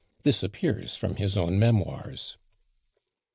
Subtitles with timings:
[0.23, 2.35] This appears from his own Memoirs.